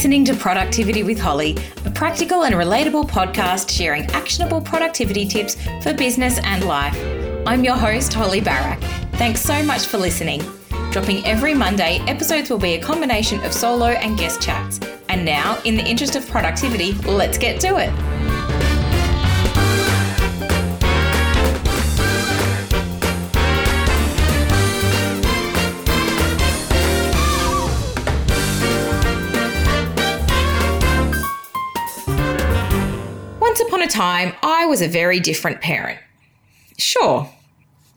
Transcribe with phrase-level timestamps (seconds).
[0.00, 5.92] listening to Productivity with Holly, a practical and relatable podcast sharing actionable productivity tips for
[5.92, 6.96] business and life.
[7.46, 8.80] I'm your host, Holly Barak.
[9.16, 10.42] Thanks so much for listening.
[10.90, 14.80] Dropping every Monday, episodes will be a combination of solo and guest chats.
[15.10, 18.09] And now, in the interest of productivity, let's get to it.
[33.90, 36.00] Time, I was a very different parent.
[36.78, 37.30] Sure,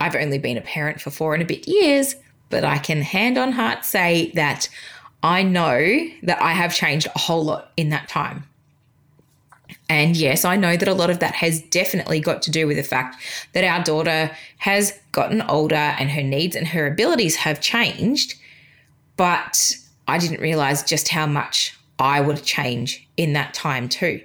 [0.00, 2.16] I've only been a parent for four and a bit years,
[2.50, 4.68] but I can hand on heart say that
[5.22, 8.44] I know that I have changed a whole lot in that time.
[9.88, 12.76] And yes, I know that a lot of that has definitely got to do with
[12.76, 13.16] the fact
[13.52, 18.34] that our daughter has gotten older and her needs and her abilities have changed.
[19.16, 19.76] But
[20.08, 24.20] I didn't realize just how much I would change in that time, too.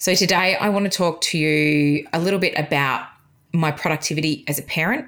[0.00, 3.06] So, today I want to talk to you a little bit about
[3.52, 5.06] my productivity as a parent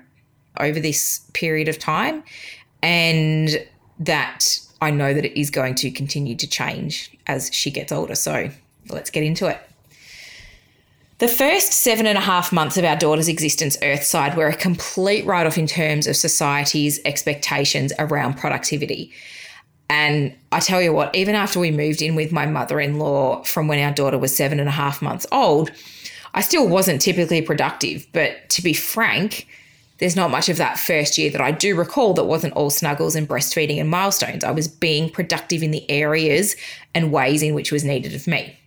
[0.61, 2.23] over this period of time
[2.83, 3.67] and
[4.01, 8.15] that I know that it is going to continue to change as she gets older.
[8.15, 8.51] So,
[8.91, 9.59] let's get into it.
[11.21, 15.25] The first seven and a half months of our daughter's existence earthside were a complete
[15.25, 19.11] write off in terms of society's expectations around productivity.
[19.93, 23.43] And I tell you what, even after we moved in with my mother in law
[23.43, 25.71] from when our daughter was seven and a half months old,
[26.33, 28.07] I still wasn't typically productive.
[28.15, 29.47] But to be frank,
[29.99, 33.15] there's not much of that first year that I do recall that wasn't all snuggles
[33.15, 34.45] and breastfeeding and milestones.
[34.45, 36.57] I was being productive in the areas
[36.95, 38.59] and ways in which was needed of me.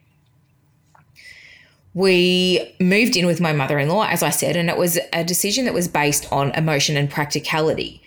[1.95, 5.23] We moved in with my mother in law, as I said, and it was a
[5.23, 8.03] decision that was based on emotion and practicality.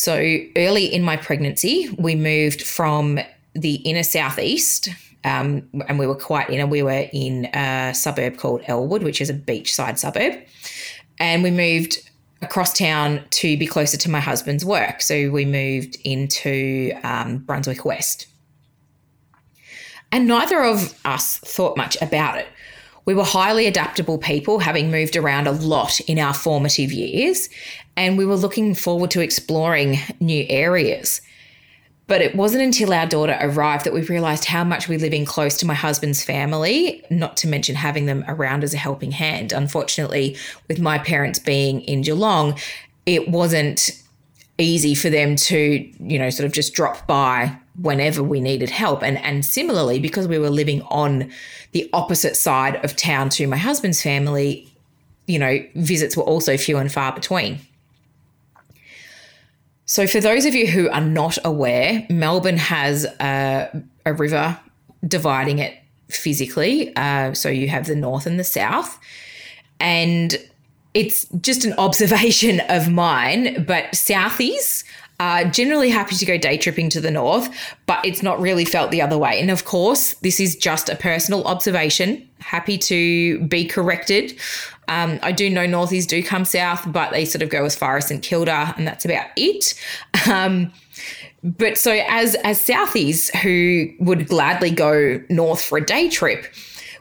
[0.00, 3.20] So early in my pregnancy, we moved from
[3.52, 4.88] the inner southeast,
[5.24, 6.66] um, and we were quite inner.
[6.66, 10.38] We were in a suburb called Elwood, which is a beachside suburb,
[11.18, 15.02] and we moved across town to be closer to my husband's work.
[15.02, 18.26] So we moved into um, Brunswick West,
[20.12, 22.46] and neither of us thought much about it.
[23.06, 27.48] We were highly adaptable people, having moved around a lot in our formative years,
[27.96, 31.20] and we were looking forward to exploring new areas.
[32.06, 35.24] But it wasn't until our daughter arrived that we realised how much we live in
[35.24, 39.52] close to my husband's family, not to mention having them around as a helping hand.
[39.52, 40.36] Unfortunately,
[40.66, 42.58] with my parents being in Geelong,
[43.06, 43.90] it wasn't
[44.58, 49.04] easy for them to, you know, sort of just drop by whenever we needed help.
[49.04, 51.30] And and similarly, because we were living on
[51.70, 54.68] the opposite side of town to my husband's family,
[55.28, 57.60] you know, visits were also few and far between.
[59.90, 64.56] So, for those of you who are not aware, Melbourne has a, a river
[65.04, 65.76] dividing it
[66.08, 66.94] physically.
[66.94, 69.00] Uh, so, you have the north and the south.
[69.80, 70.38] And
[70.94, 74.84] it's just an observation of mine, but Southies
[75.50, 77.50] generally happy to go day tripping to the north,
[77.84, 79.38] but it's not really felt the other way.
[79.38, 82.26] And of course, this is just a personal observation.
[82.38, 84.38] Happy to be corrected.
[84.88, 87.98] Um, I do know Northies do come south, but they sort of go as far
[87.98, 89.74] as St Kilda, and that's about it.
[90.28, 90.72] Um,
[91.42, 96.46] but so as as Southies who would gladly go north for a day trip,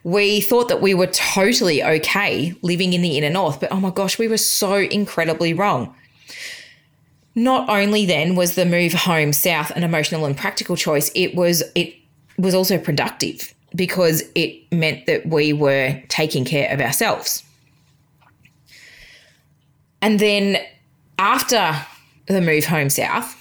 [0.03, 3.90] we thought that we were totally okay living in the inner north, but oh my
[3.90, 5.96] gosh, we were so incredibly wrong.
[7.40, 11.64] Not only then was the move home south an emotional and practical choice, it was
[11.74, 11.96] it
[12.38, 17.44] was also productive because it meant that we were taking care of ourselves.
[20.02, 20.58] And then
[21.18, 21.78] after
[22.26, 23.38] the move home south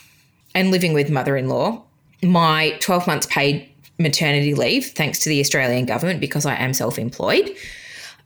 [0.55, 1.83] and living with mother-in-law,
[2.23, 7.01] my 12 months paid maternity leave, thanks to the Australian government, because I am self
[7.01, 7.51] employed,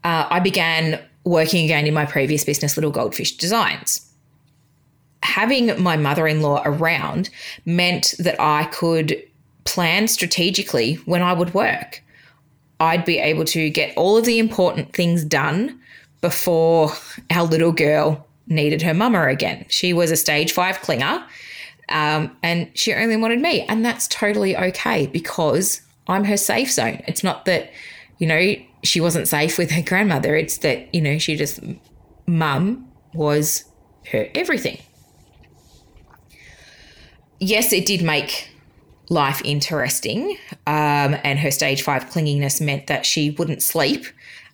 [0.03, 4.12] uh, I began working again in my previous business, Little Goldfish Designs.
[5.23, 7.29] Having my mother in law around
[7.65, 9.21] meant that I could
[9.63, 12.03] plan strategically when I would work.
[12.79, 15.79] I'd be able to get all of the important things done
[16.21, 16.91] before
[17.31, 19.65] our little girl needed her mama again.
[19.69, 21.23] She was a stage five clinger
[21.89, 23.61] um, and she only wanted me.
[23.63, 27.01] And that's totally okay because I'm her safe zone.
[27.07, 27.71] It's not that,
[28.17, 30.35] you know, she wasn't safe with her grandmother.
[30.35, 31.59] It's that, you know, she just,
[32.27, 33.65] mum was
[34.11, 34.79] her everything.
[37.45, 38.47] Yes, it did make
[39.09, 40.37] life interesting.
[40.65, 44.05] Um, and her stage five clinginess meant that she wouldn't sleep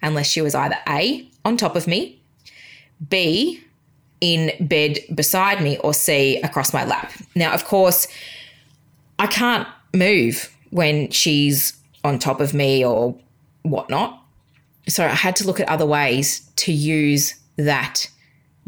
[0.02, 2.20] unless she was either A, on top of me,
[3.08, 3.64] B,
[4.22, 7.12] in bed beside me or C, across my lap.
[7.36, 8.08] Now, of course,
[9.20, 13.16] I can't move when she's on top of me or
[13.62, 14.20] whatnot.
[14.88, 18.10] So I had to look at other ways to use that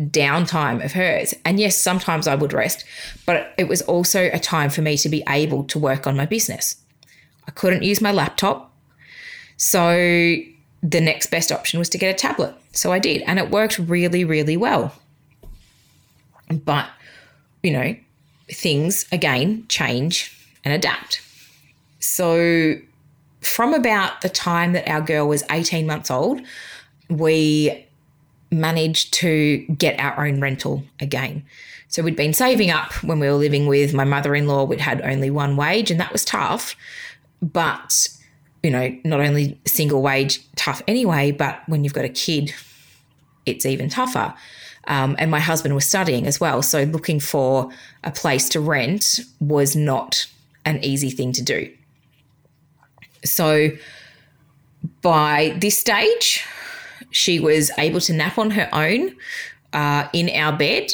[0.09, 1.33] downtime of hers.
[1.45, 2.86] And yes, sometimes I would rest,
[3.25, 6.25] but it was also a time for me to be able to work on my
[6.25, 6.75] business.
[7.48, 8.74] I couldn't use my laptop.
[9.57, 10.36] So
[10.83, 12.56] the next best option was to get a tablet.
[12.71, 14.94] So I did, and it worked really, really well.
[16.50, 16.89] But,
[17.63, 17.95] you know,
[18.50, 21.21] things again change and adapt.
[22.00, 22.75] So,
[23.42, 26.42] from about the time that our girl was 18 months old,
[27.09, 27.86] we
[28.51, 31.44] managed to get our own rental again.
[31.88, 34.63] So, we'd been saving up when we were living with my mother in law.
[34.63, 36.75] We'd had only one wage, and that was tough.
[37.42, 38.07] But,
[38.63, 42.53] you know, not only single wage tough anyway, but when you've got a kid,
[43.45, 44.33] it's even tougher.
[44.88, 46.62] Um, and my husband was studying as well.
[46.62, 47.69] So looking for
[48.03, 50.25] a place to rent was not
[50.65, 51.71] an easy thing to do.
[53.24, 53.71] So
[55.01, 56.44] by this stage,
[57.12, 59.16] she was able to nap on her own
[59.74, 60.94] uh, in our bed.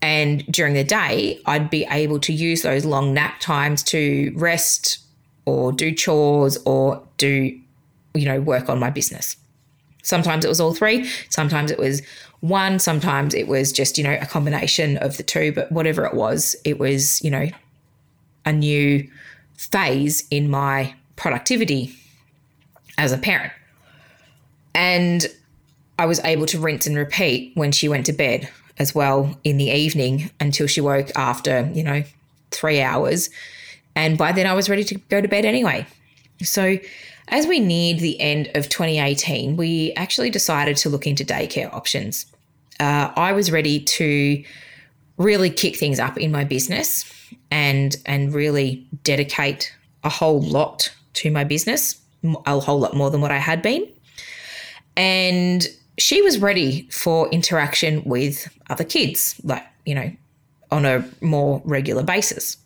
[0.00, 4.98] And during the day, I'd be able to use those long nap times to rest
[5.46, 7.58] or do chores or do,
[8.14, 9.36] you know, work on my business.
[10.02, 12.02] Sometimes it was all three, sometimes it was
[12.40, 16.12] one, sometimes it was just, you know, a combination of the two, but whatever it
[16.12, 17.48] was, it was, you know,
[18.44, 19.08] a new
[19.56, 21.96] phase in my productivity
[22.98, 23.52] as a parent.
[24.74, 25.26] And
[25.98, 28.48] I was able to rinse and repeat when she went to bed
[28.78, 32.02] as well in the evening until she woke after, you know,
[32.50, 33.30] three hours.
[33.94, 35.86] And by then I was ready to go to bed anyway.
[36.42, 36.78] So
[37.28, 42.26] as we neared the end of 2018, we actually decided to look into daycare options.
[42.80, 44.44] Uh, I was ready to
[45.16, 47.10] really kick things up in my business
[47.50, 49.72] and and really dedicate
[50.02, 52.00] a whole lot to my business,
[52.46, 53.88] a whole lot more than what I had been.
[54.96, 55.66] And
[55.98, 60.10] she was ready for interaction with other kids, like, you know,
[60.70, 62.56] on a more regular basis.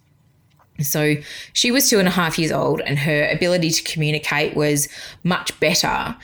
[0.81, 1.17] So
[1.53, 4.89] she was two and a half years old, and her ability to communicate was
[5.25, 6.17] much better.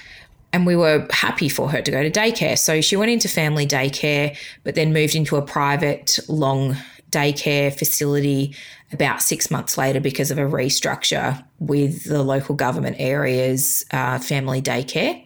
[0.52, 2.56] And we were happy for her to go to daycare.
[2.56, 6.76] So she went into family daycare, but then moved into a private long
[7.10, 8.54] daycare facility
[8.92, 14.62] about six months later because of a restructure with the local government area's uh, family
[14.62, 15.24] daycare.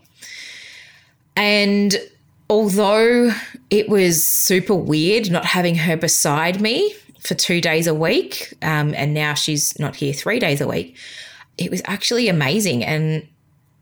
[1.38, 1.96] And
[2.50, 3.30] although
[3.70, 8.92] it was super weird not having her beside me for two days a week, um,
[8.94, 10.96] and now she's not here three days a week,
[11.56, 12.84] it was actually amazing.
[12.84, 13.26] And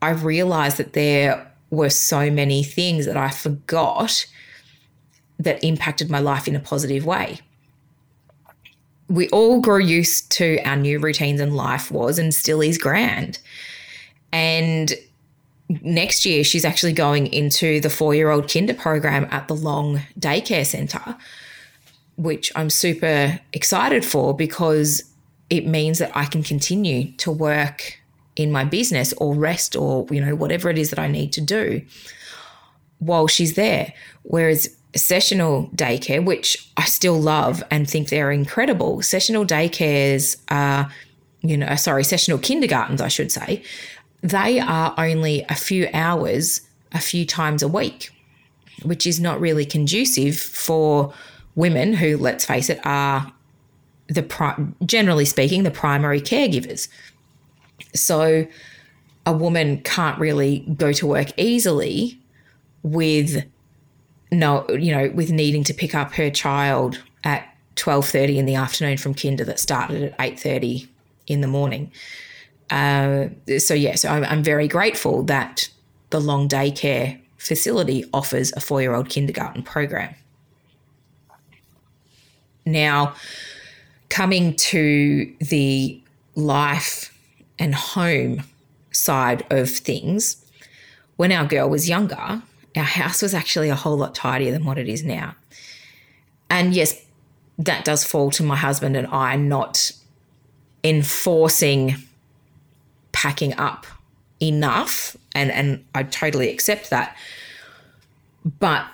[0.03, 4.27] I realized that there were so many things that I forgot
[5.39, 7.39] that impacted my life in a positive way.
[9.09, 13.39] We all grow used to our new routines and life was and still is grand.
[14.31, 14.93] And
[15.69, 20.01] next year, she's actually going into the four year old kinder program at the Long
[20.19, 21.17] Daycare Centre
[22.17, 25.03] which I'm super excited for because
[25.49, 27.99] it means that I can continue to work
[28.35, 31.41] in my business or rest or, you know, whatever it is that I need to
[31.41, 31.81] do
[32.99, 33.93] while she's there.
[34.23, 40.91] Whereas sessional daycare, which I still love and think they're incredible, sessional daycares are,
[41.41, 43.63] you know, sorry, sessional kindergartens, I should say,
[44.29, 46.61] they are only a few hours
[46.93, 48.11] a few times a week,
[48.83, 51.13] which is not really conducive for
[51.55, 53.31] women who, let's face it, are
[54.07, 56.87] the pri- generally speaking the primary caregivers.
[57.93, 58.47] So
[59.25, 62.19] a woman can't really go to work easily
[62.83, 63.43] with
[64.31, 68.97] no, you know, with needing to pick up her child at 12:30 in the afternoon
[68.97, 70.87] from kinder that started at 8:30
[71.27, 71.91] in the morning.
[72.69, 75.69] Uh, so yeah, so I'm, I'm very grateful that
[76.09, 80.13] the long daycare facility offers a four-year-old kindergarten program.
[82.65, 83.15] Now,
[84.09, 86.01] coming to the
[86.35, 87.17] life
[87.57, 88.43] and home
[88.91, 90.45] side of things,
[91.15, 92.41] when our girl was younger,
[92.75, 95.35] our house was actually a whole lot tidier than what it is now.
[96.49, 97.01] And yes,
[97.57, 99.91] that does fall to my husband and I not
[100.83, 101.95] enforcing
[103.17, 103.87] packing up
[104.39, 107.17] enough and and I totally accept that.
[108.59, 108.85] But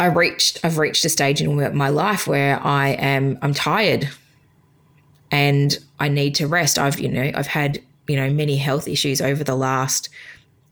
[0.00, 4.08] I reached I've reached a stage in my life where I am I'm tired
[5.30, 6.78] and I need to rest.
[6.78, 10.08] I've you know I've had you know many health issues over the last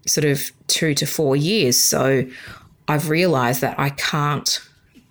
[0.06, 2.24] sort of 2 to 4 years so
[2.88, 4.58] I've realized that I can't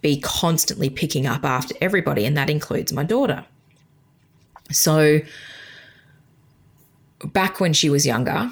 [0.02, 3.46] be constantly picking up after everybody and that includes my daughter.
[4.72, 5.20] So
[7.26, 8.50] back when she was younger,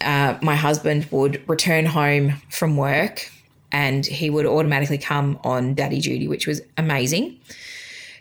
[0.00, 3.30] uh, my husband would return home from work
[3.72, 7.38] and he would automatically come on daddy duty, which was amazing.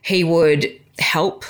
[0.01, 0.67] He would
[0.99, 1.45] help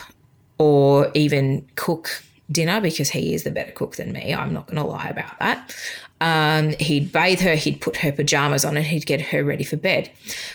[0.57, 4.34] or even cook dinner because he is the better cook than me.
[4.34, 5.76] I'm not going to lie about that.
[6.22, 9.76] Um, he'd bathe her, he'd put her pajamas on, and he'd get her ready for
[9.76, 10.10] bed.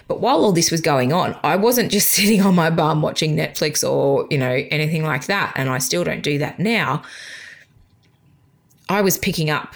[0.07, 3.37] But while all this was going on, I wasn't just sitting on my bum watching
[3.37, 5.53] Netflix or, you know, anything like that.
[5.57, 7.03] And I still don't do that now.
[8.89, 9.75] I was picking up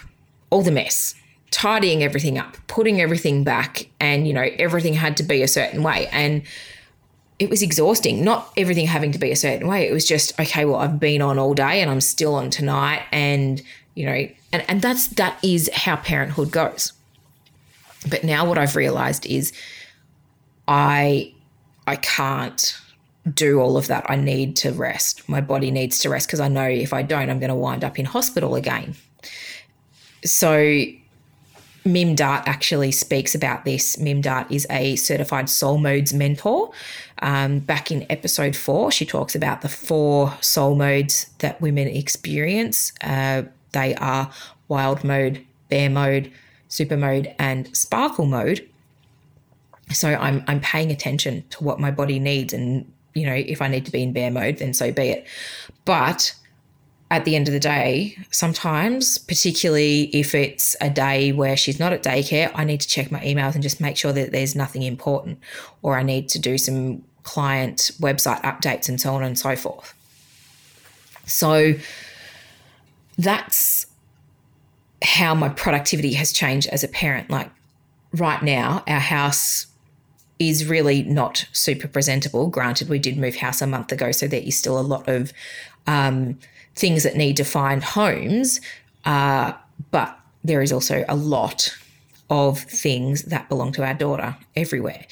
[0.48, 1.14] all the mess,
[1.50, 5.82] tidying everything up, putting everything back, and, you know, everything had to be a certain
[5.82, 6.08] way.
[6.12, 6.42] And
[7.42, 8.22] it was exhausting.
[8.22, 9.88] Not everything having to be a certain way.
[9.88, 13.02] It was just, okay, well, I've been on all day and I'm still on tonight.
[13.10, 13.60] And,
[13.96, 16.92] you know, and, and that's that is how parenthood goes.
[18.08, 19.52] But now what I've realized is
[20.68, 21.34] I
[21.88, 22.78] I can't
[23.34, 24.08] do all of that.
[24.08, 25.28] I need to rest.
[25.28, 27.82] My body needs to rest because I know if I don't, I'm going to wind
[27.82, 28.94] up in hospital again.
[30.24, 30.84] So
[31.84, 33.98] Mim Dart actually speaks about this.
[33.98, 36.70] Mim Dart is a certified soul modes mentor.
[37.22, 42.92] Um, back in episode four, she talks about the four soul modes that women experience.
[43.02, 44.30] Uh, they are
[44.66, 46.32] wild mode, bear mode,
[46.68, 48.68] super mode, and sparkle mode.
[49.90, 53.68] So I'm I'm paying attention to what my body needs, and you know if I
[53.68, 55.26] need to be in bear mode, then so be it.
[55.84, 56.34] But
[57.12, 61.92] at the end of the day, sometimes, particularly if it's a day where she's not
[61.92, 64.82] at daycare, I need to check my emails and just make sure that there's nothing
[64.82, 65.38] important,
[65.82, 69.94] or I need to do some client website updates and so on and so forth.
[71.26, 71.74] So
[73.18, 73.86] that's
[75.02, 77.30] how my productivity has changed as a parent.
[77.30, 77.50] Like
[78.12, 79.66] right now, our house
[80.38, 82.48] is really not super presentable.
[82.48, 85.32] Granted, we did move house a month ago, so there is still a lot of
[85.86, 86.38] um,
[86.74, 88.60] things that need to find homes,
[89.04, 89.52] uh,
[89.90, 91.76] but there is also a lot
[92.30, 95.04] of things that belong to our daughter everywhere.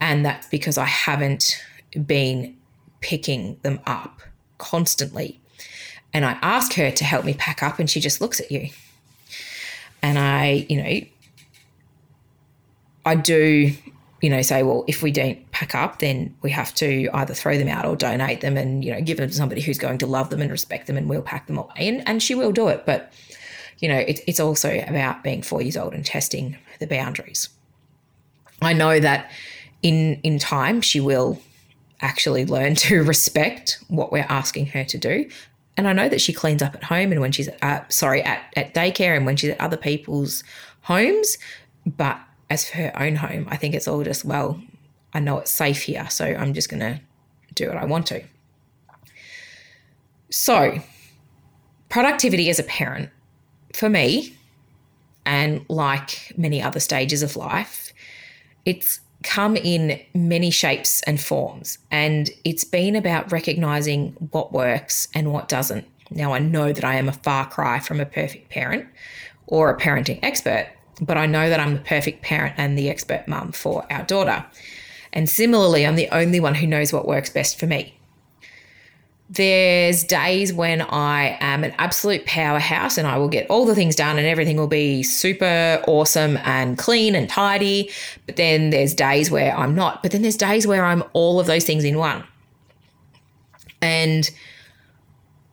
[0.00, 1.62] And that's because I haven't
[2.06, 2.56] been
[3.00, 4.20] picking them up
[4.58, 5.40] constantly.
[6.12, 8.70] And I ask her to help me pack up, and she just looks at you.
[10.02, 11.00] And I, you know,
[13.04, 13.74] I do
[14.20, 17.56] you know, say, well, if we don't pack up, then we have to either throw
[17.56, 20.06] them out or donate them and, you know, give them to somebody who's going to
[20.06, 21.72] love them and respect them and we'll pack them away.
[21.78, 22.84] And, and she will do it.
[22.84, 23.12] But,
[23.78, 27.48] you know, it, it's also about being four years old and testing the boundaries.
[28.60, 29.30] I know that
[29.82, 31.40] in in time she will
[32.00, 35.28] actually learn to respect what we're asking her to do.
[35.76, 38.42] And I know that she cleans up at home and when she's uh, sorry at,
[38.56, 40.44] at daycare and when she's at other people's
[40.82, 41.38] homes,
[41.86, 42.20] but
[42.50, 44.60] as for her own home, I think it's all just, well,
[45.14, 47.00] I know it's safe here, so I'm just going to
[47.54, 48.22] do what I want to.
[50.30, 50.78] So,
[51.88, 53.10] productivity as a parent,
[53.72, 54.36] for me,
[55.24, 57.92] and like many other stages of life,
[58.64, 61.78] it's come in many shapes and forms.
[61.90, 65.86] And it's been about recognizing what works and what doesn't.
[66.10, 68.86] Now, I know that I am a far cry from a perfect parent
[69.46, 70.68] or a parenting expert,
[71.00, 74.44] but I know that I'm the perfect parent and the expert mum for our daughter.
[75.12, 77.94] And similarly, I'm the only one who knows what works best for me.
[79.30, 83.94] There's days when I am an absolute powerhouse and I will get all the things
[83.94, 87.90] done and everything will be super awesome and clean and tidy.
[88.26, 90.02] But then there's days where I'm not.
[90.02, 92.24] But then there's days where I'm all of those things in one.
[93.80, 94.28] And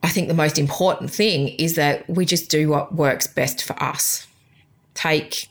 [0.02, 3.80] I think the most important thing is that we just do what works best for
[3.80, 4.26] us
[4.98, 5.48] take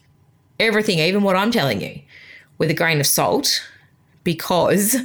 [0.59, 2.01] everything, even what I'm telling you,
[2.57, 3.63] with a grain of salt
[4.23, 4.97] because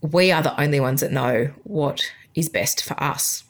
[0.00, 2.02] we are the only ones that know what
[2.34, 3.44] is best for us.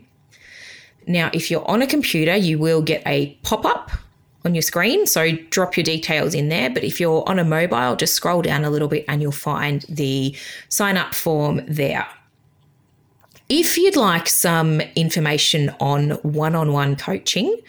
[1.05, 3.91] Now, if you're on a computer, you will get a pop up
[4.45, 5.07] on your screen.
[5.07, 6.69] So drop your details in there.
[6.69, 9.85] But if you're on a mobile, just scroll down a little bit and you'll find
[9.89, 10.35] the
[10.69, 12.07] sign up form there.
[13.50, 17.59] If you'd like some information on one on one coaching,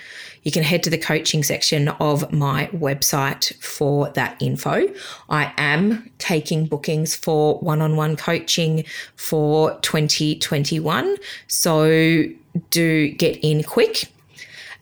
[0.45, 4.88] you can head to the coaching section of my website for that info.
[5.28, 8.85] I am taking bookings for one on one coaching
[9.16, 11.16] for 2021.
[11.49, 12.25] So
[12.71, 14.07] do get in quick.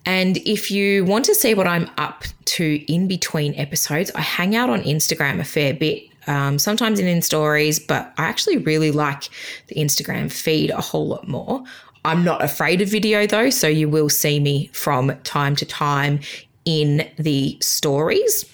[0.05, 4.57] And if you want to see what I'm up to in between episodes, I hang
[4.57, 6.12] out on Instagram a fair bit.
[6.27, 9.29] Um, sometimes in, in stories, but I actually really like
[9.69, 11.65] the Instagram feed a whole lot more.
[12.05, 16.21] I'm not afraid of video though, so you will see me from time to time
[16.65, 18.45] in the stories.